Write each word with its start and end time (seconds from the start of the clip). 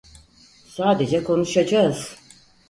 Sadece 0.67 1.23
konuşacağız. 1.23 2.15